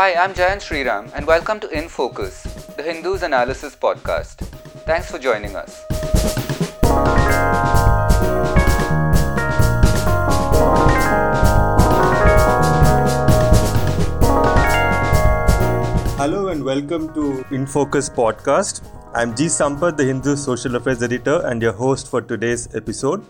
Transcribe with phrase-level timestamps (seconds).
[0.00, 4.36] Hi, I'm Jayant Sriram, and welcome to In Focus, the Hindu's Analysis Podcast.
[4.86, 5.84] Thanks for joining us.
[16.16, 18.82] Hello and welcome to In Focus podcast.
[19.12, 19.48] I'm G.
[19.48, 23.22] Sampath, the Hindu Social Affairs Editor, and your host for today's episode.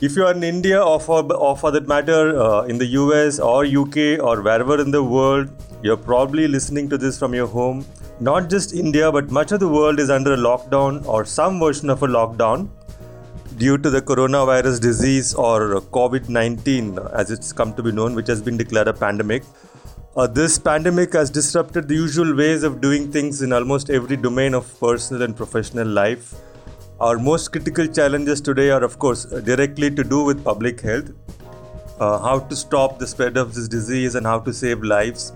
[0.00, 3.38] If you are in India or for, or for that matter uh, in the US
[3.38, 5.48] or UK or wherever in the world,
[5.82, 7.86] you're probably listening to this from your home.
[8.18, 11.90] Not just India, but much of the world is under a lockdown or some version
[11.90, 12.68] of a lockdown
[13.56, 18.26] due to the coronavirus disease or COVID 19, as it's come to be known, which
[18.26, 19.44] has been declared a pandemic.
[20.16, 24.54] Uh, this pandemic has disrupted the usual ways of doing things in almost every domain
[24.54, 26.34] of personal and professional life.
[27.00, 31.10] Our most critical challenges today are, of course, directly to do with public health,
[31.98, 35.32] uh, how to stop the spread of this disease and how to save lives.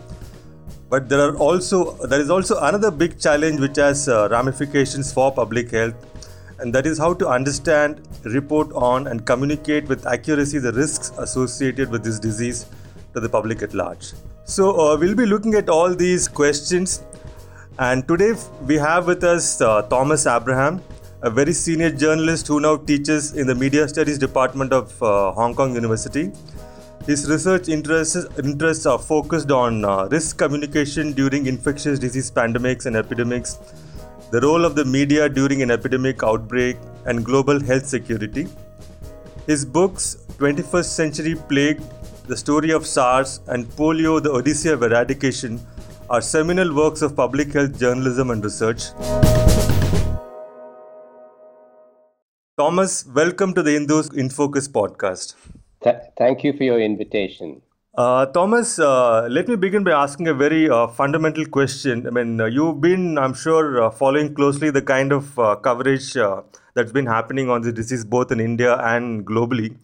[0.89, 5.33] But there are also there is also another big challenge which has uh, ramifications for
[5.33, 5.95] public health,
[6.61, 11.91] and that is how to understand, report on, and communicate with accuracy the risks associated
[11.91, 12.67] with this disease
[13.15, 14.12] to the public at large.
[14.45, 17.03] So uh, we'll be looking at all these questions,
[17.81, 18.34] and today
[18.65, 20.81] we have with us uh, Thomas Abraham
[21.22, 25.52] a very senior journalist who now teaches in the Media Studies Department of uh, Hong
[25.52, 26.30] Kong University.
[27.06, 32.94] His research interests, interests are focused on uh, risk communication during infectious disease pandemics and
[32.94, 33.58] epidemics,
[34.30, 38.47] the role of the media during an epidemic outbreak, and global health security.
[39.47, 41.80] His books, 21st Century Plague,
[42.28, 45.58] The Story of SARS, and Polio, The Odyssey of Eradication,
[46.10, 48.82] are seminal works of public health journalism and research.
[52.59, 55.37] Thomas, welcome to the Hindu's in Focus podcast.
[55.84, 57.62] Th- thank you for your invitation.
[57.97, 62.05] Uh, Thomas, uh, let me begin by asking a very uh, fundamental question.
[62.05, 66.15] I mean, uh, you've been, I'm sure, uh, following closely the kind of uh, coverage
[66.75, 69.77] that's been happening on the disease both in India and globally.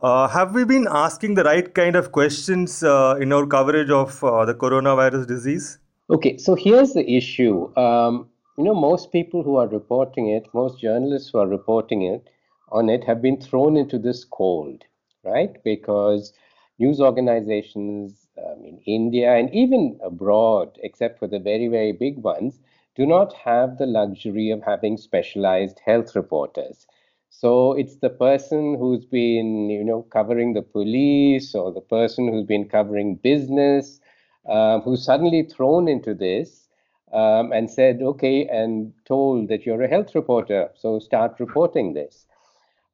[0.00, 5.26] have we been asking the right kind of questions in our coverage of the coronavirus
[5.26, 5.78] disease?
[6.08, 7.76] Okay, so here's the issue.
[7.76, 12.28] Um, you know, most people who are reporting it, most journalists who are reporting it
[12.70, 14.82] on it have been thrown into this cold,
[15.24, 15.62] right?
[15.62, 16.32] Because
[16.78, 22.60] news organizations um, in India and even abroad, except for the very, very big ones,
[22.94, 26.86] do not have the luxury of having specialized health reporters.
[27.28, 32.46] So it's the person who's been, you know, covering the police or the person who's
[32.46, 34.00] been covering business,
[34.48, 36.65] um, who's suddenly thrown into this
[37.12, 42.26] um, and said, okay, and told that you're a health reporter, so start reporting this.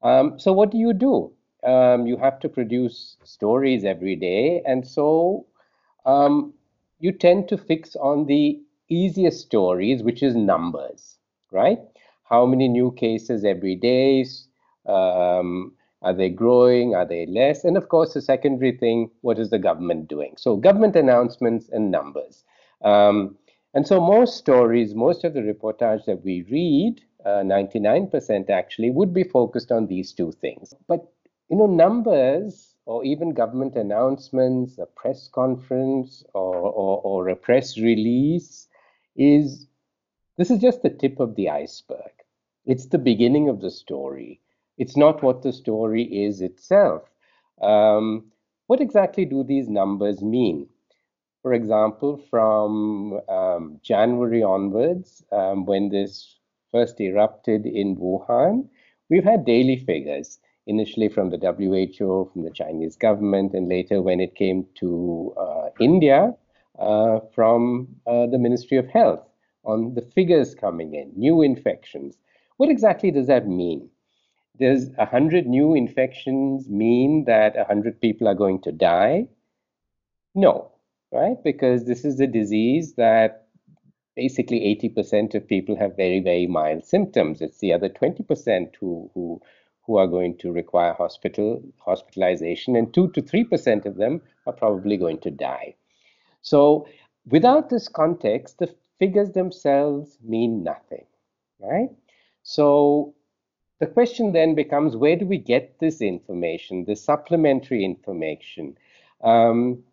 [0.03, 1.31] Um, so, what do you do?
[1.63, 5.45] Um, you have to produce stories every day, and so
[6.05, 6.53] um,
[6.99, 11.17] you tend to fix on the easiest stories, which is numbers,
[11.51, 11.79] right?
[12.25, 14.25] How many new cases every day?
[14.85, 16.95] Um, are they growing?
[16.95, 17.63] Are they less?
[17.63, 20.35] And of course, the secondary thing, what is the government doing?
[20.37, 22.43] So, government announcements and numbers.
[22.81, 23.37] Um,
[23.73, 29.13] and so most stories, most of the reportage that we read, uh, 99% actually, would
[29.13, 30.73] be focused on these two things.
[30.87, 31.11] But,
[31.49, 37.77] you know, numbers or even government announcements, a press conference or, or, or a press
[37.77, 38.67] release
[39.15, 39.67] is,
[40.37, 42.11] this is just the tip of the iceberg.
[42.65, 44.39] It's the beginning of the story.
[44.77, 47.03] It's not what the story is itself.
[47.61, 48.25] Um,
[48.67, 50.67] what exactly do these numbers mean?
[51.43, 56.37] For example, from um, January onwards, um, when this
[56.71, 58.69] first erupted in Wuhan,
[59.09, 64.21] we've had daily figures, initially from the WHO, from the Chinese government, and later when
[64.21, 66.33] it came to uh, India,
[66.79, 69.27] uh, from uh, the Ministry of Health
[69.65, 72.17] on the figures coming in, new infections.
[72.55, 73.89] What exactly does that mean?
[74.59, 79.27] Does 100 new infections mean that 100 people are going to die?
[80.35, 80.72] No,
[81.13, 81.37] right?
[81.43, 83.47] Because this is a disease that
[84.15, 87.41] basically 80% of people have very, very mild symptoms.
[87.41, 89.41] It's the other 20% who, who,
[89.85, 94.97] who are going to require hospital hospitalization, and 2 to 3% of them are probably
[94.97, 95.75] going to die.
[96.41, 96.87] So,
[97.27, 101.05] without this context, the figures themselves mean nothing,
[101.59, 101.89] right?
[102.43, 103.13] So,
[103.79, 108.77] the question then becomes where do we get this information, this supplementary information?
[109.23, 109.83] Um,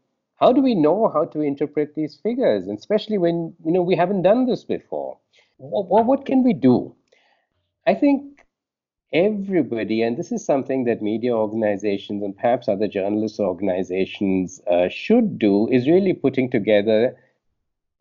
[0.40, 3.96] how do we know how to interpret these figures, and especially when you know we
[3.96, 5.18] haven't done this before?
[5.58, 6.94] What, what can we do?
[7.86, 8.46] I think
[9.12, 15.38] everybody, and this is something that media organizations and perhaps other journalist organizations uh, should
[15.38, 17.16] do, is really putting together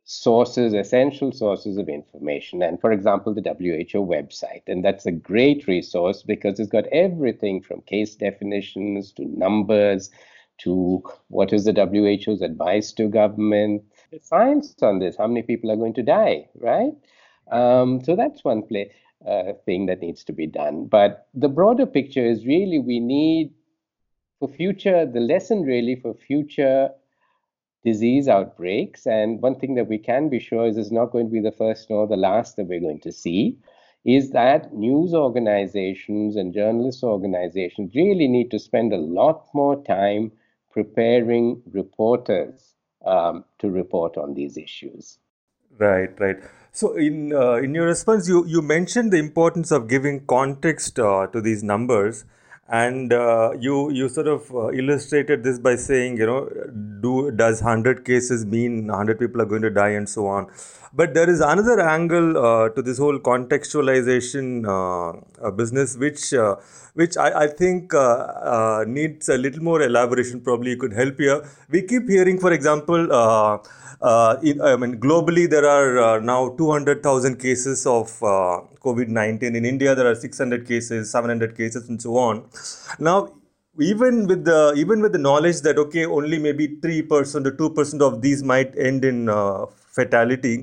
[0.06, 2.64] sources, essential sources of information.
[2.64, 4.64] And for example, the WHO website.
[4.66, 10.10] And that's a great resource because it's got everything from case definitions to numbers
[10.60, 15.72] to what is the WHO's advice to government, the science on this, how many people
[15.72, 16.94] are going to die, right?
[17.52, 18.92] Um, so that's one play,
[19.28, 20.86] uh, thing that needs to be done.
[20.86, 23.54] But the broader picture is really we need
[24.40, 26.90] for future, the lesson really for future
[27.84, 29.06] disease outbreaks.
[29.06, 31.52] And one thing that we can be sure is it's not going to be the
[31.52, 33.58] first nor the last that we're going to see
[34.06, 40.32] is that news organizations and journalist organizations really need to spend a lot more time
[40.72, 42.76] preparing reporters
[43.06, 45.20] um, to report on these issues.
[45.78, 46.38] Right, right.
[46.72, 51.28] So, in uh, in your response, you you mentioned the importance of giving context uh,
[51.28, 52.26] to these numbers,
[52.68, 56.50] and uh, you you sort of uh, illustrated this by saying, you know,
[57.02, 60.48] do does hundred cases mean hundred people are going to die and so on.
[60.94, 66.34] But there is another angle uh, to this whole contextualization uh, business, which
[66.94, 67.94] which I, I think
[68.88, 70.42] needs a little more elaboration.
[70.42, 71.44] Probably you could help here.
[71.70, 73.12] We keep hearing, for example
[74.02, 79.56] uh, in, I mean, globally, there are uh, now 200,000 cases of uh, COVID 19.
[79.56, 82.46] In India, there are 600 cases, 700 cases, and so on.
[82.98, 83.34] Now,
[83.80, 87.70] even with the even with the knowledge that okay, only maybe three percent or two
[87.70, 89.66] percent of these might end in uh,
[90.00, 90.56] fatality,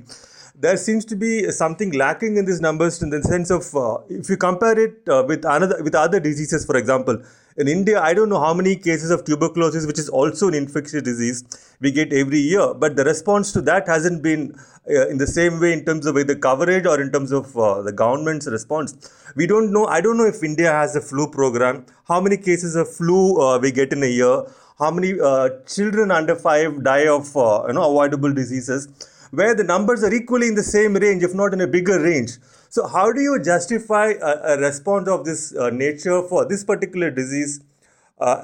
[0.59, 4.31] there seems to be something lacking in these numbers in the sense of uh, if
[4.31, 7.23] you compare it uh, with another with other diseases, for example,
[7.59, 11.03] in India, I don't know how many cases of tuberculosis, which is also an infectious
[11.03, 11.43] disease,
[11.81, 12.75] we get every year.
[12.75, 14.55] But the response to that hasn't been
[14.91, 17.83] uh, in the same way in terms of either coverage or in terms of uh,
[17.83, 18.95] the government's response.
[19.37, 19.87] We don't know.
[19.87, 21.85] I don't know if India has a flu program.
[22.09, 24.45] How many cases of flu uh, we get in a year?
[24.79, 28.89] How many uh, children under five die of you know avoidable diseases?
[29.31, 32.33] Where the numbers are equally in the same range, if not in a bigger range.
[32.69, 37.11] So, how do you justify a, a response of this uh, nature for this particular
[37.11, 37.61] disease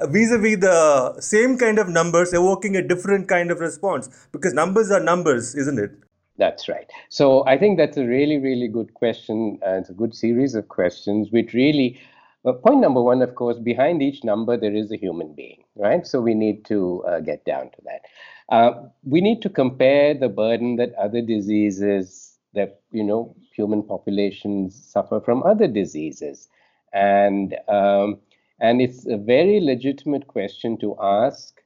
[0.09, 4.09] vis a vis the same kind of numbers evoking a different kind of response?
[4.31, 5.91] Because numbers are numbers, isn't it?
[6.37, 6.89] That's right.
[7.09, 9.59] So, I think that's a really, really good question.
[9.65, 11.99] Uh, it's a good series of questions, which really
[12.45, 16.05] uh, point number one, of course, behind each number, there is a human being, right?
[16.05, 18.01] So we need to uh, get down to that.
[18.49, 18.71] Uh,
[19.03, 25.19] we need to compare the burden that other diseases that you know human populations suffer
[25.19, 26.49] from other diseases,
[26.93, 28.19] and um,
[28.59, 31.61] and it's a very legitimate question to ask: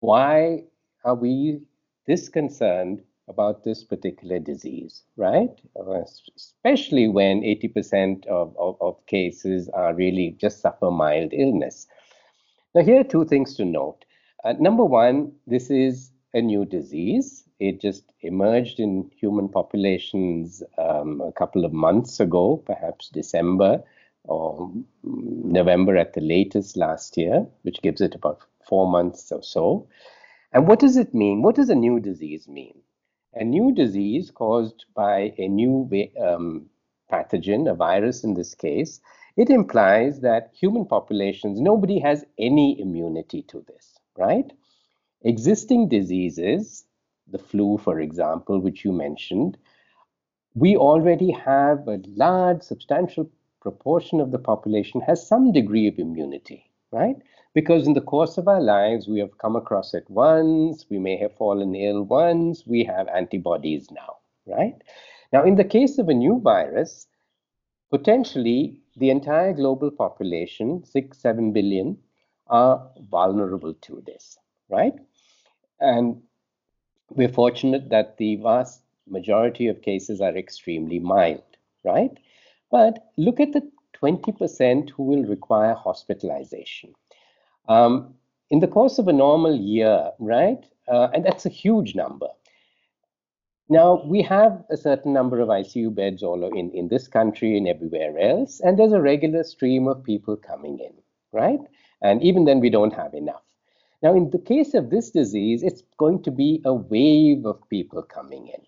[0.00, 0.64] Why
[1.04, 1.60] are we
[2.06, 5.50] this concerned about this particular disease, right?
[6.36, 11.86] Especially when 80% of, of, of cases are really just suffer mild illness.
[12.74, 14.04] Now, here are two things to note.
[14.44, 21.20] Uh, number one, this is a new disease it just emerged in human populations um,
[21.20, 23.82] a couple of months ago, perhaps December
[24.24, 24.70] or
[25.02, 29.86] November at the latest last year, which gives it about four months or so.
[30.52, 31.42] And what does it mean?
[31.42, 32.80] What does a new disease mean?
[33.36, 35.90] A new disease caused by a new
[36.20, 36.66] um,
[37.10, 39.00] pathogen, a virus in this case,
[39.36, 44.52] it implies that human populations, nobody has any immunity to this, right?
[45.22, 46.86] Existing diseases
[47.30, 49.56] the flu, for example, which you mentioned,
[50.54, 56.70] we already have a large, substantial proportion of the population has some degree of immunity,
[56.92, 57.16] right?
[57.54, 61.16] Because in the course of our lives, we have come across it once, we may
[61.18, 64.74] have fallen ill once, we have antibodies now, right?
[65.32, 67.06] Now, in the case of a new virus,
[67.90, 71.96] potentially the entire global population, six, seven billion,
[72.48, 74.36] are vulnerable to this,
[74.68, 74.94] right?
[75.80, 76.22] And
[77.10, 81.44] we're fortunate that the vast majority of cases are extremely mild,
[81.84, 82.10] right?
[82.70, 83.70] But look at the
[84.02, 86.94] 20% who will require hospitalization.
[87.68, 88.14] Um,
[88.50, 90.64] in the course of a normal year, right?
[90.86, 92.28] Uh, and that's a huge number.
[93.68, 97.66] Now, we have a certain number of ICU beds all in, in this country and
[97.66, 100.92] everywhere else, and there's a regular stream of people coming in,
[101.32, 101.60] right?
[102.02, 103.42] And even then, we don't have enough.
[104.02, 108.02] Now, in the case of this disease, it's going to be a wave of people
[108.02, 108.60] coming in,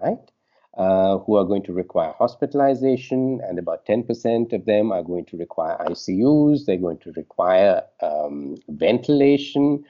[0.00, 0.30] right?
[0.76, 5.38] Uh, who are going to require hospitalization, and about 10% of them are going to
[5.38, 6.66] require ICUs.
[6.66, 9.82] They're going to require um, ventilation.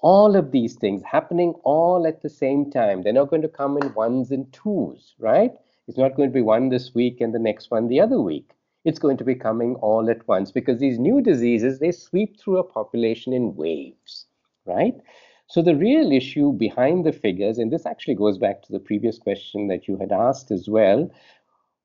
[0.00, 3.02] All of these things happening all at the same time.
[3.02, 5.52] They're not going to come in ones and twos, right?
[5.86, 8.50] It's not going to be one this week and the next one the other week.
[8.84, 12.58] It's going to be coming all at once because these new diseases, they sweep through
[12.58, 14.26] a population in waves,
[14.64, 14.94] right?
[15.52, 19.18] So the real issue behind the figures, and this actually goes back to the previous
[19.18, 21.10] question that you had asked as well,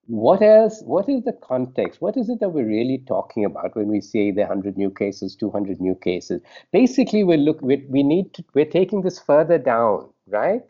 [0.05, 2.01] what else what is the context?
[2.01, 5.35] What is it that we're really talking about when we say the 100 new cases
[5.35, 6.41] 200 new cases?
[6.71, 10.61] Basically we look we, we need to we're taking this further down right?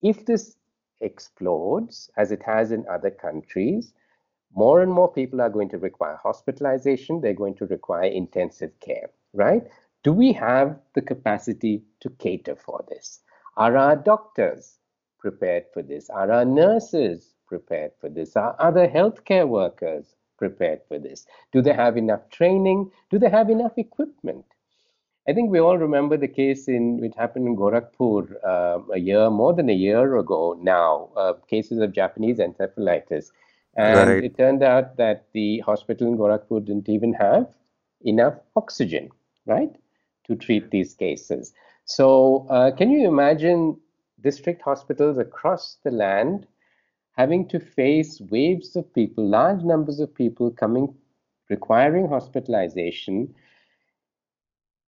[0.00, 0.54] If this
[1.00, 3.92] explodes as it has in other countries
[4.54, 9.10] more and more people are going to require hospitalization they're going to require intensive care
[9.32, 9.64] right
[10.04, 13.20] do we have the capacity to cater for this
[13.56, 14.78] are our doctors
[15.18, 18.36] prepared for this are our nurses prepared for this?
[18.36, 21.26] Are other healthcare workers prepared for this?
[21.52, 22.90] Do they have enough training?
[23.10, 24.44] Do they have enough equipment?
[25.28, 29.30] I think we all remember the case in which happened in Gorakhpur uh, a year,
[29.30, 33.30] more than a year ago now, uh, cases of Japanese encephalitis.
[33.76, 34.24] And right.
[34.24, 37.46] it turned out that the hospital in Gorakhpur didn't even have
[38.02, 39.08] enough oxygen,
[39.46, 39.74] right,
[40.26, 41.52] to treat these cases.
[41.84, 43.78] So, uh, can you imagine
[44.20, 46.46] district hospitals across the land
[47.16, 50.94] having to face waves of people, large numbers of people coming,
[51.48, 53.34] requiring hospitalization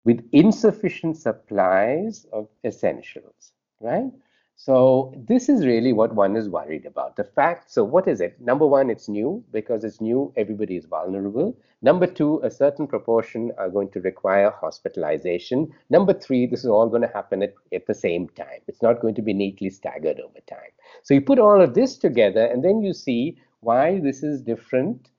[0.04, 4.12] with insufficient supplies of essentials, right?
[4.56, 7.16] So this is really what one is worried about.
[7.16, 8.40] The fact, so what is it?
[8.40, 9.42] Number one, it's new.
[9.50, 11.56] Because it's new, everybody is vulnerable.
[11.84, 15.72] Number two, a certain proportion are going to require hospitalization.
[15.90, 18.60] Number three, this is all going to happen at, at the same time.
[18.68, 20.70] It's not going to be neatly staggered over time.
[21.02, 25.10] So you put all of this together, and then you see why this is different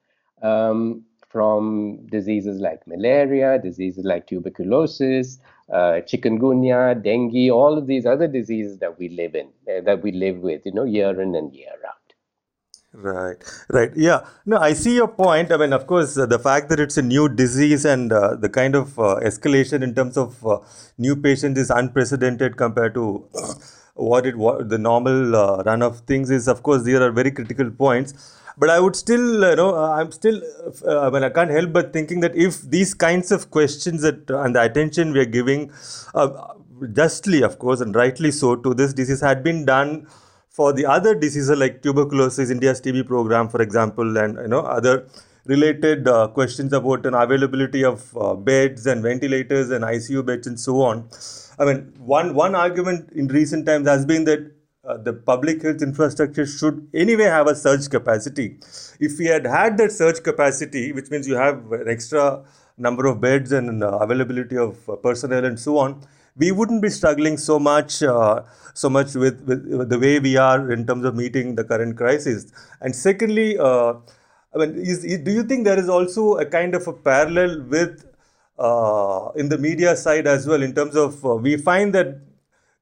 [0.42, 5.40] um, from diseases like malaria, diseases like tuberculosis,
[5.72, 10.12] uh, chikungunya, dengue, all of these other diseases that we live in, uh, that we
[10.12, 11.98] live with, you know, year in and year out.
[12.94, 13.38] Right,
[13.70, 13.92] right.
[13.96, 14.28] Yeah.
[14.46, 15.52] No, I see your point.
[15.52, 18.50] I mean, of course, uh, the fact that it's a new disease and uh, the
[18.50, 20.60] kind of uh, escalation in terms of uh,
[21.00, 23.28] new patients is unprecedented compared to
[23.96, 26.48] what it what the normal uh, run of things is.
[26.48, 28.14] Of course, there are very critical points
[28.58, 30.42] but I would still, you know, I'm still,
[30.86, 34.30] uh, I mean, I can't help but thinking that if these kinds of questions that
[34.30, 35.72] and the attention we are giving,
[36.14, 36.30] uh,
[36.94, 40.08] justly, of course, and rightly so, to this disease had been done
[40.50, 45.08] for the other diseases like tuberculosis, India's TB program, for example, and you know other
[45.46, 50.60] related uh, questions about an availability of uh, beds and ventilators and ICU beds and
[50.60, 51.10] so on.
[51.60, 54.52] I mean, one one argument in recent times has been that
[54.86, 58.58] uh, the public health infrastructure should anyway have a surge capacity.
[59.00, 62.44] If we had had that surge capacity, which means you have an extra
[62.78, 66.02] number of beds and uh, availability of uh, personnel and so on,
[66.36, 68.42] we wouldn't be struggling so much, uh,
[68.74, 72.52] so much with, with, the way we are in terms of meeting the current crisis.
[72.82, 73.94] And secondly, uh,
[74.54, 77.62] I mean, is, is, do you think there is also a kind of a parallel
[77.64, 78.06] with
[79.36, 82.18] in the media side as well in terms of we find that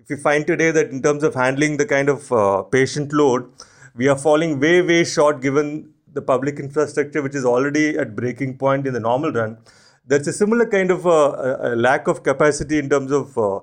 [0.04, 3.50] if you find today that in terms of handling the kind of uh, patient load,
[3.96, 8.58] we are falling way, way short given the public infrastructure, which is already at breaking
[8.58, 9.58] point in the normal run.
[10.06, 13.60] There's a similar kind of uh, a lack of capacity in terms of, uh,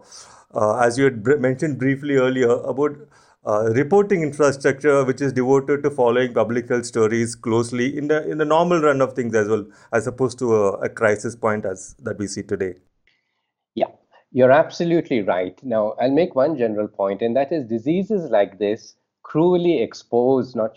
[0.54, 2.96] uh as you had mentioned briefly earlier, about
[3.46, 8.38] uh, reporting infrastructure, which is devoted to following public health stories closely in the in
[8.38, 11.94] the normal run of things as well, as opposed to a, a crisis point as
[12.00, 12.74] that we see today.
[14.30, 15.58] You're absolutely right.
[15.64, 20.76] Now, I'll make one general point, and that is diseases like this cruelly expose not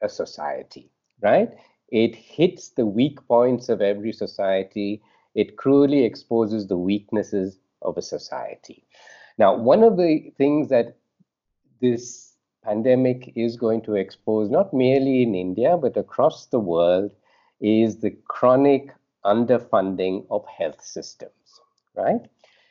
[0.00, 1.56] a society, right?
[1.88, 5.02] It hits the weak points of every society.
[5.34, 8.84] It cruelly exposes the weaknesses of a society.
[9.38, 10.96] Now, one of the things that
[11.80, 17.12] this pandemic is going to expose, not merely in India, but across the world,
[17.60, 18.94] is the chronic
[19.24, 21.60] underfunding of health systems,
[21.96, 22.28] right?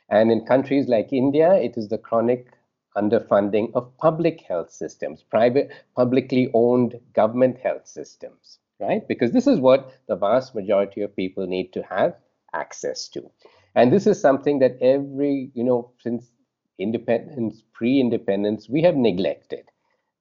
[0.10, 2.48] And in countries like India, it is the chronic
[2.96, 9.08] underfunding of public health systems, private, publicly owned government health systems, right?
[9.08, 12.16] Because this is what the vast majority of people need to have
[12.54, 13.30] access to.
[13.76, 16.32] And this is something that every, you know, since
[16.80, 19.70] independence, pre independence, we have neglected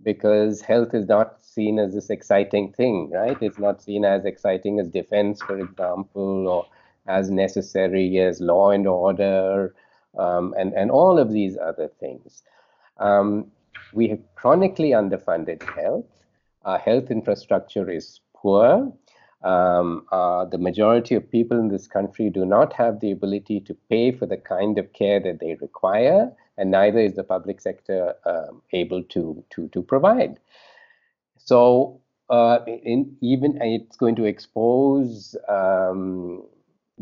[0.03, 3.39] because health is not seen as this exciting thing, right?
[3.41, 6.67] It's not seen as exciting as defense, for example, or
[7.09, 9.75] as necessary as law and order
[10.19, 12.43] um, and, and all of these other things.
[12.99, 13.51] Um,
[13.93, 16.07] we have chronically underfunded health.
[16.65, 18.93] Our health infrastructure is poor.
[19.43, 23.77] Um, uh, the majority of people in this country do not have the ability to
[23.89, 28.15] pay for the kind of care that they require, and neither is the public sector
[28.25, 30.41] um, able to, to, to provide.
[31.37, 36.43] So uh, in, even it's going to expose um,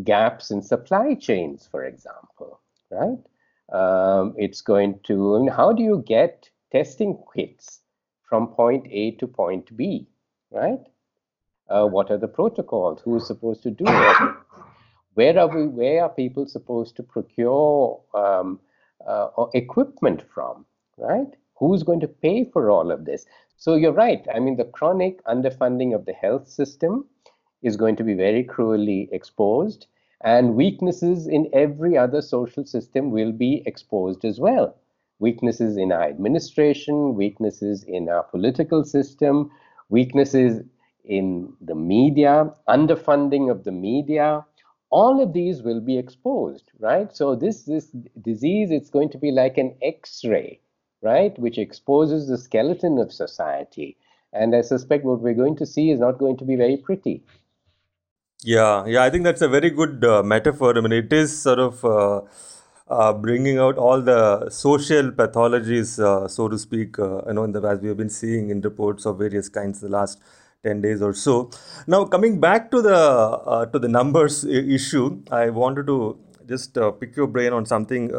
[0.02, 2.60] gaps in supply chains, for example,
[2.90, 3.18] right?
[3.72, 7.80] Um, it's going to, I mean, how do you get testing kits
[8.28, 10.08] from point A to point B,
[10.50, 10.80] right?
[11.68, 13.00] Uh, what are the protocols?
[13.02, 14.36] Who is supposed to do it?
[15.14, 15.66] Where are we?
[15.66, 18.60] Where are people supposed to procure um,
[19.06, 20.66] uh, equipment from,
[20.98, 21.28] right?
[21.56, 23.24] Who's going to pay for all of this?
[23.56, 24.26] So you're right.
[24.34, 27.06] I mean, the chronic underfunding of the health system
[27.64, 29.86] is going to be very cruelly exposed,
[30.22, 34.76] and weaknesses in every other social system will be exposed as well.
[35.18, 39.50] Weaknesses in our administration, weaknesses in our political system,
[39.88, 40.62] weaknesses
[41.04, 44.44] in the media, underfunding of the media,
[44.90, 47.14] all of these will be exposed, right?
[47.16, 47.86] So this this
[48.20, 50.60] disease, it's going to be like an X-ray
[51.02, 53.96] right, which exposes the skeleton of society.
[54.32, 57.22] And I suspect what we're going to see is not going to be very pretty.
[58.46, 60.76] Yeah, yeah, I think that's a very good uh, metaphor.
[60.76, 62.20] I mean, it is sort of uh,
[62.88, 67.52] uh, bringing out all the social pathologies, uh, so to speak, uh, you know, in
[67.52, 70.20] the, as we have been seeing in reports of various kinds the last
[70.62, 71.50] 10 days or so.
[71.86, 77.16] Now, coming back to the uh, to the numbers issue, I wanted to just pick
[77.16, 78.10] your brain on something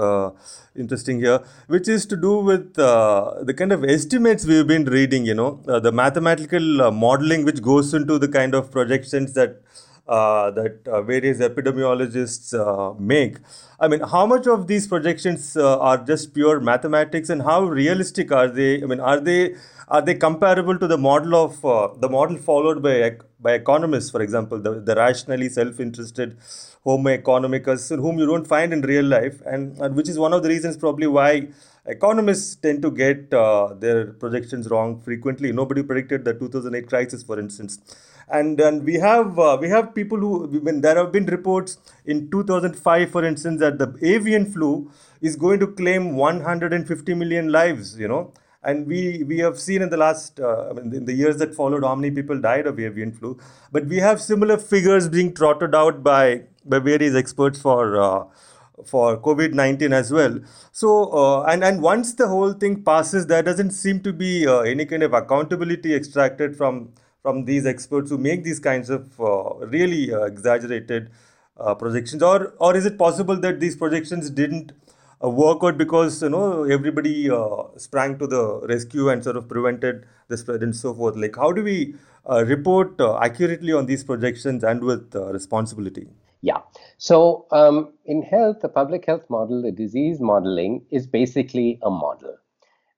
[0.75, 5.35] interesting here, which is to do with the kind of estimates we've been reading, you
[5.35, 9.61] know, the mathematical modeling which goes into the kind of projections that
[10.07, 13.37] Uh, that uh, various epidemiologists uh, make.
[13.79, 18.47] I mean, how much of these projections are just pure mathematics, and how realistic are
[18.47, 18.83] they?
[18.83, 19.55] I mean, are they
[19.87, 24.59] are they comparable to the model of the model followed by by economists, for example,
[24.59, 26.37] the, the rationally self-interested
[26.83, 30.41] Homo economicus, whom you don't find in real life, and, and which is one of
[30.41, 31.47] the reasons probably why
[31.85, 35.51] economists tend to get uh, their projections wrong frequently.
[35.51, 37.79] Nobody predicted the 2008 crisis, for instance,
[38.29, 42.31] and and we have uh, we have people who when there have been reports in
[42.31, 44.89] 2005, for instance, that the avian flu
[45.21, 47.99] is going to claim 150 million lives.
[47.99, 48.33] You know
[48.65, 51.95] and we we have seen in the last uh, in the years that followed how
[51.95, 53.37] many people died of avian flu
[53.71, 58.23] but we have similar figures being trotted out by by various experts for uh,
[58.83, 60.39] for COVID 19 as well.
[60.71, 64.59] So, uh, and, and once the whole thing passes, there doesn't seem to be uh,
[64.59, 69.55] any kind of accountability extracted from, from these experts who make these kinds of uh,
[69.67, 71.09] really uh, exaggerated
[71.57, 72.21] uh, projections.
[72.21, 74.73] Or, or is it possible that these projections didn't
[75.21, 77.29] work out because you know everybody
[77.77, 81.15] sprang to the rescue and sort of prevented the spread and so forth?
[81.15, 81.95] Like, how do we
[82.27, 86.07] report accurately on these projections and with responsibility?
[86.41, 86.59] Yeah.
[86.97, 92.37] So um, in health, the public health model, the disease modeling is basically a model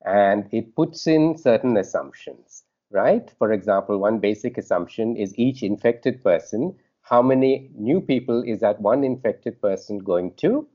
[0.05, 3.31] and it puts in certain assumptions, right?
[3.37, 8.81] For example, one basic assumption is each infected person, how many new people is that
[8.81, 10.67] one infected person going to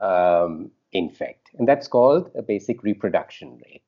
[0.00, 1.50] um, infect?
[1.58, 3.82] And that's called a basic reproduction rate.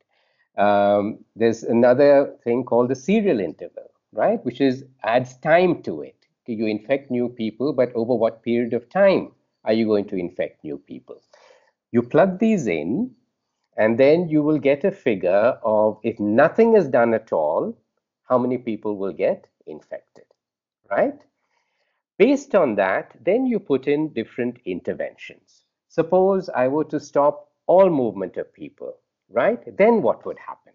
[0.57, 4.45] Um, there's another thing called the serial interval, right?
[4.45, 8.88] Which is adds time to it you infect new people, but over what period of
[8.88, 9.33] time
[9.65, 11.21] are you going to infect new people?
[11.91, 13.15] You plug these in,
[13.77, 17.77] and then you will get a figure of if nothing is done at all,
[18.25, 20.25] how many people will get infected,
[20.91, 21.19] right?
[22.19, 25.62] Based on that, then you put in different interventions.
[25.98, 28.92] Suppose I were to stop all movement of people,
[29.31, 29.61] right?
[29.78, 30.72] Then what would happen?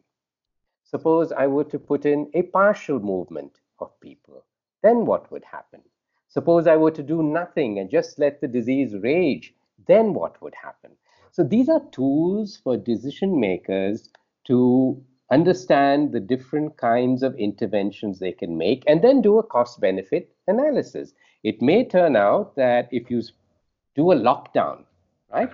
[0.84, 4.43] Suppose I were to put in a partial movement of people
[4.84, 5.82] then what would happen?
[6.30, 9.53] Suppose I were to do nothing and just let the disease rage,
[9.88, 10.91] then what would happen?
[11.32, 14.10] So these are tools for decision makers
[14.45, 19.82] to understand the different kinds of interventions they can make and then do a cost
[19.82, 21.13] benefit analysis.
[21.43, 23.21] It may turn out that if you
[23.95, 24.86] do a lockdown,
[25.32, 25.52] right,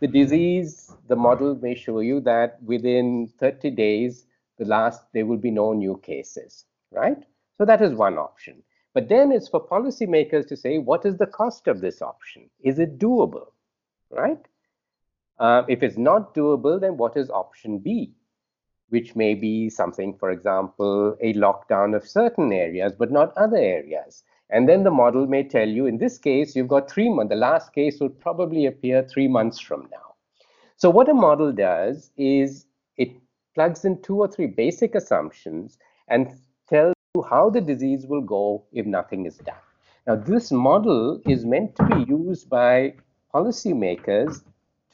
[0.00, 4.26] the disease, the model may show you that within 30 days,
[4.58, 7.22] the last, there will be no new cases, right?
[7.58, 8.62] So that is one option.
[8.94, 12.50] But then it's for policymakers to say, what is the cost of this option?
[12.60, 13.48] Is it doable?
[14.10, 14.40] Right?
[15.38, 18.14] Uh, if it's not doable, then what is option B?
[18.88, 24.24] Which may be something, for example, a lockdown of certain areas, but not other areas.
[24.52, 27.30] And then the model may tell you, in this case, you've got three months.
[27.30, 30.14] The last case will probably appear three months from now.
[30.76, 33.10] So what a model does is it
[33.54, 36.34] plugs in two or three basic assumptions and
[36.68, 39.54] tells you how the disease will go if nothing is done.
[40.06, 42.94] Now, this model is meant to be used by
[43.34, 44.42] policymakers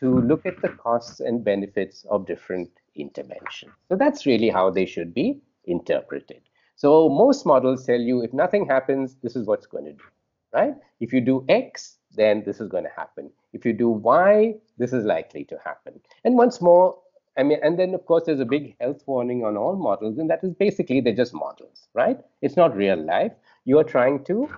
[0.01, 3.73] to look at the costs and benefits of different interventions.
[3.89, 6.43] So that's really how they should be interpreted.
[6.77, 10.05] So most models tell you if nothing happens, this is what's going to do,
[10.53, 10.75] right?
[11.01, 13.31] If you do X, then this is going to happen.
[13.55, 15.99] If you do Y, this is likely to happen.
[16.25, 16.99] And once more,
[17.39, 20.29] I mean, and then of course there's a big health warning on all models, and
[20.29, 22.21] that is basically they're just models, right?
[22.43, 23.33] It's not real life.
[23.65, 24.49] You are trying to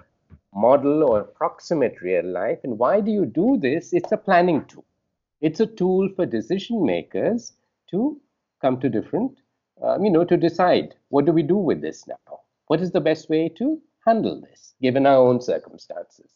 [0.52, 2.58] model or approximate real life.
[2.64, 3.92] And why do you do this?
[3.92, 4.84] It's a planning tool.
[5.40, 7.52] It's a tool for decision makers
[7.90, 8.20] to
[8.60, 9.38] come to different,
[9.82, 12.40] um, you know, to decide what do we do with this now?
[12.66, 16.30] What is the best way to handle this given our own circumstances?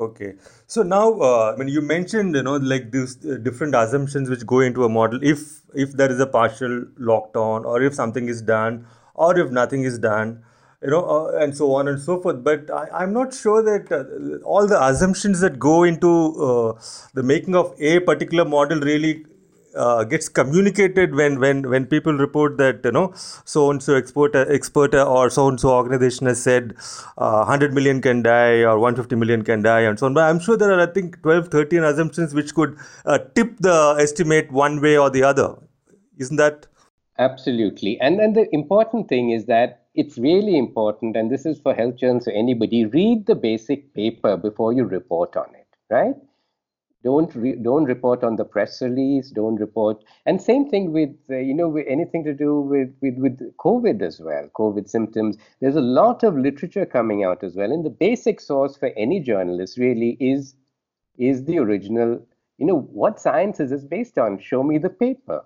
[0.00, 0.34] Okay,
[0.66, 4.44] so now uh, I mean you mentioned you know like these uh, different assumptions which
[4.44, 5.20] go into a model.
[5.22, 9.84] If if there is a partial lockdown, or if something is done, or if nothing
[9.84, 10.42] is done,
[10.82, 12.42] you know, uh, and so on and so forth.
[12.42, 16.10] But I, am not sure that uh, all the assumptions that go into
[16.42, 16.80] uh,
[17.14, 19.24] the making of a particular model really
[19.76, 23.12] uh, gets communicated when when when people report that you know
[23.44, 26.74] so and so expert expert or so and so organization has said
[27.18, 30.14] uh, 100 million can die or 150 million can die and so on.
[30.14, 33.96] But i'm sure there are i think 12 13 assumptions which could uh, tip the
[34.00, 35.56] estimate one way or the other.
[36.18, 36.66] Isn't that?
[37.18, 37.98] Absolutely.
[38.00, 41.96] And then the important thing is that it's really important and this is for health
[41.96, 46.16] journals or anybody read the basic paper before you report on it right
[47.04, 51.36] don't re- don't report on the press release don't report and same thing with uh,
[51.36, 55.36] you know with anything to do with, with with covid as well covid symptoms.
[55.60, 59.20] There's a lot of literature coming out as well and the basic source for any
[59.20, 60.54] journalist really is
[61.18, 62.20] is the original
[62.58, 64.38] you know what science is this based on.
[64.38, 65.44] Show me the paper.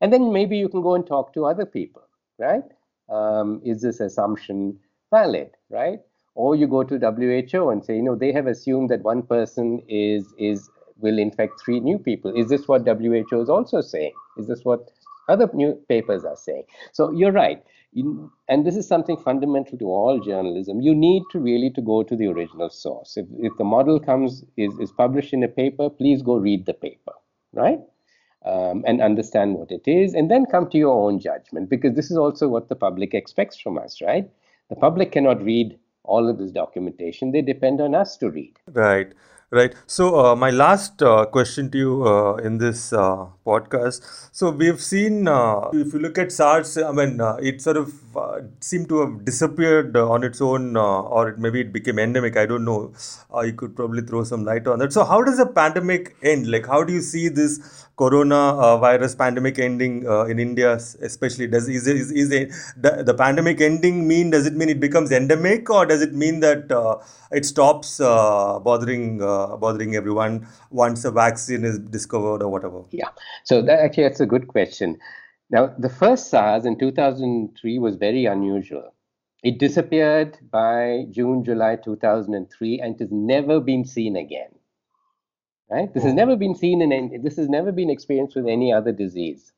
[0.00, 2.02] And then maybe you can go and talk to other people
[2.38, 2.64] right?
[3.08, 4.78] Um, is this assumption
[5.10, 6.00] valid right?
[6.34, 9.82] Or you go to WHO and say, you know, they have assumed that one person
[9.88, 12.32] is is will infect three new people.
[12.34, 14.12] Is this what WHO is also saying?
[14.36, 14.90] Is this what
[15.28, 16.64] other new papers are saying?
[16.92, 17.62] So you're right.
[17.94, 20.80] You, and this is something fundamental to all journalism.
[20.80, 23.18] You need to really to go to the original source.
[23.18, 26.72] If, if the model comes is, is published in a paper, please go read the
[26.72, 27.12] paper,
[27.52, 27.80] right?
[28.46, 32.10] Um, and understand what it is, and then come to your own judgment, because this
[32.10, 34.28] is also what the public expects from us, right?
[34.68, 38.58] The public cannot read all of this documentation; they depend on us to read.
[38.72, 39.12] Right.
[39.54, 39.74] Right.
[39.86, 44.00] So, uh, my last uh, question to you uh, in this uh, podcast.
[44.32, 47.92] So, we've seen, uh, if you look at SARS, I mean, uh, it sort of
[48.60, 52.38] seemed to have disappeared on its own, or it, maybe it became endemic.
[52.38, 52.94] I don't know.
[53.44, 54.90] you could probably throw some light on that.
[54.94, 56.50] So, how does a pandemic end?
[56.50, 60.72] Like, how do you see this corona uh, virus pandemic ending uh, in India,
[61.10, 61.46] especially?
[61.46, 65.12] Does is, is, is it, the, the pandemic ending mean, does it mean it becomes
[65.12, 66.96] endemic, or does it mean that uh,
[67.30, 69.22] it stops bothering?
[69.22, 72.82] uh, bothering everyone once a vaccine is discovered or whatever?
[72.90, 73.08] Yeah,
[73.44, 74.98] so that actually that's a good question.
[75.50, 78.94] Now, the first SARS in 2003 was very unusual.
[79.42, 84.50] It disappeared by June, July 2003, and has never been seen again.
[85.72, 85.92] Right?
[85.94, 86.16] This has oh.
[86.16, 89.52] never been seen in any, this has never been experienced with any other disease.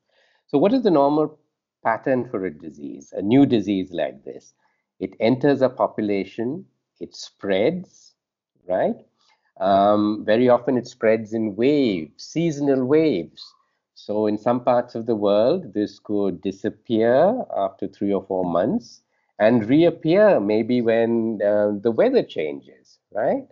[0.46, 1.36] So, what is the normal
[1.82, 4.54] pattern for a disease, a new disease like this?
[5.00, 6.66] It enters a population,
[7.00, 8.14] it spreads,
[8.68, 8.94] right?
[9.60, 13.42] Um, very often it spreads in waves, seasonal waves.
[13.94, 19.02] So in some parts of the world, this could disappear after three or four months
[19.40, 23.46] and reappear maybe when uh, the weather changes, right?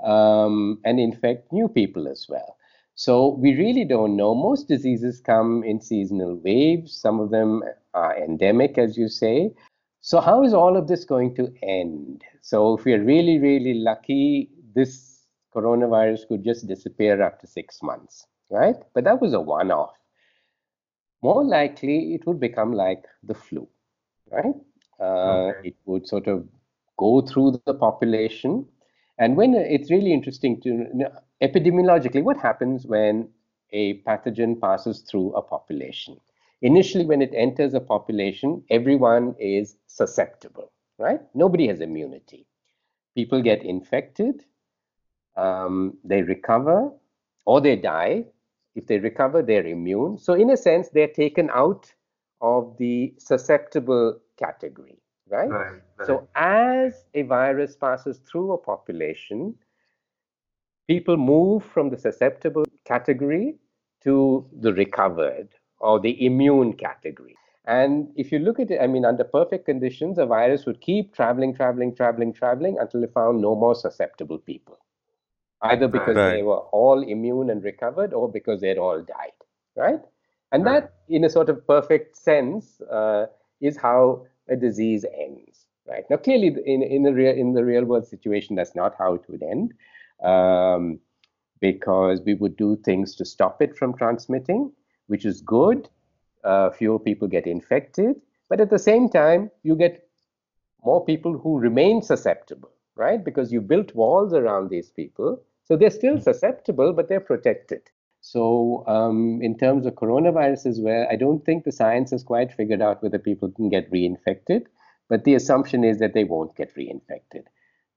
[0.00, 2.56] Um, and infect new people as well.
[2.94, 4.34] So we really don't know.
[4.34, 6.92] Most diseases come in seasonal waves.
[6.92, 7.62] Some of them
[7.94, 9.52] are endemic, as you say.
[10.00, 12.22] So how is all of this going to end?
[12.40, 18.76] So if we're really, really lucky, this coronavirus could just disappear after six months, right?
[18.94, 19.96] But that was a one off.
[21.22, 23.68] More likely, it would become like the flu,
[24.30, 24.54] right?
[25.00, 25.68] Uh, okay.
[25.68, 26.46] It would sort of
[26.96, 28.66] go through the population.
[29.18, 31.10] And when it's really interesting to
[31.42, 33.28] epidemiologically, what happens when
[33.72, 36.16] a pathogen passes through a population?
[36.62, 41.20] Initially, when it enters a population, everyone is susceptible, right?
[41.34, 42.46] Nobody has immunity.
[43.14, 44.44] People get infected,
[45.36, 46.92] um, they recover
[47.46, 48.24] or they die.
[48.74, 50.18] If they recover, they're immune.
[50.18, 51.92] So, in a sense, they're taken out
[52.40, 54.97] of the susceptible category,
[55.30, 55.48] right?
[55.48, 56.06] right, right.
[56.06, 59.54] So, as a virus passes through a population,
[60.86, 63.56] people move from the susceptible category
[64.04, 65.48] to the recovered
[65.80, 67.36] or the immune category.
[67.66, 71.14] And if you look at it, I mean, under perfect conditions, a virus would keep
[71.14, 74.78] traveling, traveling, traveling, traveling until it found no more susceptible people
[75.62, 76.30] either because right.
[76.30, 79.32] they were all immune and recovered or because they'd all died,
[79.76, 80.00] right?
[80.52, 83.26] And that, in a sort of perfect sense, uh,
[83.60, 85.66] is how a disease ends.
[85.86, 89.14] Right now, clearly, in in the real in the real world situation, that's not how
[89.14, 89.72] it would end,
[90.22, 90.98] um,
[91.60, 94.70] because we would do things to stop it from transmitting,
[95.06, 95.88] which is good.
[96.44, 100.08] Uh, fewer people get infected, but at the same time, you get
[100.84, 103.24] more people who remain susceptible, right?
[103.24, 107.82] Because you built walls around these people, so they're still susceptible, but they're protected.
[108.30, 112.82] So, um, in terms of coronaviruses, where I don't think the science has quite figured
[112.82, 114.66] out whether people can get reinfected,
[115.08, 117.44] but the assumption is that they won't get reinfected.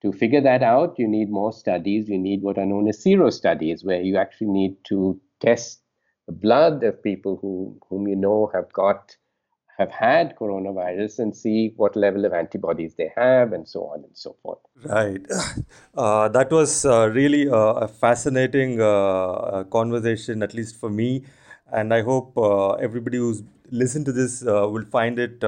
[0.03, 2.07] To figure that out, you need more studies.
[2.07, 5.81] You need what are known as sero studies, where you actually need to test
[6.27, 9.17] the blood of people who, whom you know have got
[9.81, 14.15] have had coronavirus and see what level of antibodies they have and so on and
[14.25, 14.59] so forth.
[14.85, 15.25] Right.
[15.93, 21.25] Uh, that was uh, really uh, a fascinating uh, uh, conversation, at least for me.
[21.71, 25.43] And I hope uh, everybody who's listened to this will find it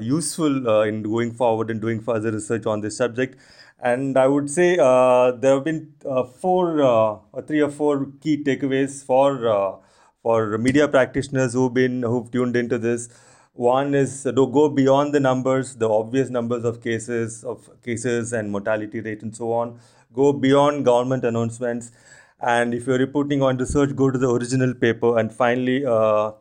[0.00, 3.38] useful in going forward and doing further research on this subject.
[3.82, 5.92] And I would say there have been
[6.40, 9.80] four, or three or four key takeaways for
[10.22, 13.08] for media practitioners who've been who've tuned into this.
[13.54, 18.50] One is to go beyond the numbers, the obvious numbers of cases, of cases and
[18.50, 19.78] mortality rate and so on.
[20.14, 21.92] Go beyond government announcements,
[22.40, 25.18] and if you're reporting on research, go to the original paper.
[25.18, 26.32] And finally, uh,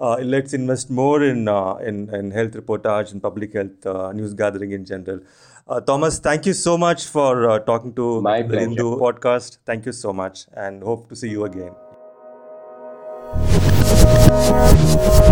[0.00, 4.34] uh, let's invest more in, uh, in in health reportage and public health uh, news
[4.34, 5.20] gathering in general.
[5.68, 8.58] Uh, Thomas, thank you so much for uh, talking to My the.
[8.58, 9.58] Hindu podcast.
[9.66, 11.72] Thank you so much, and hope to see you again.
[14.60, 15.29] Thank you.